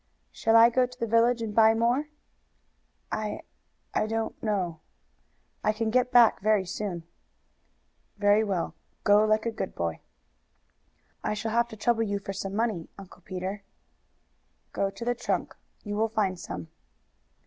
"Shall 0.31 0.55
I 0.55 0.71
go 0.71 0.87
to 0.87 0.99
the 0.99 1.05
village 1.05 1.43
and 1.43 1.53
buy 1.53 1.75
more?" 1.75 2.07
"I 3.11 3.41
I 3.93 4.07
don't 4.07 4.33
know" 4.41 4.79
"I 5.63 5.71
can 5.73 5.91
get 5.91 6.11
back 6.11 6.39
very 6.41 6.65
soon." 6.65 7.03
"Very 8.17 8.43
well; 8.43 8.73
go, 9.03 9.23
like 9.23 9.45
a 9.45 9.51
good 9.51 9.75
boy." 9.75 9.99
"I 11.23 11.35
shall 11.35 11.51
have 11.51 11.67
to 11.67 11.77
trouble 11.77 12.01
you 12.01 12.17
for 12.17 12.33
some 12.33 12.55
money, 12.55 12.89
Uncle 12.97 13.21
Peter." 13.21 13.61
"Go 14.73 14.89
to 14.89 15.05
the 15.05 15.13
trunk. 15.13 15.55
You 15.83 15.95
will 15.97 16.09
find 16.09 16.39
some." 16.39 16.69